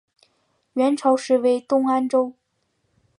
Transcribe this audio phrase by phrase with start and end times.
[0.73, 2.33] 元朝时为东安州。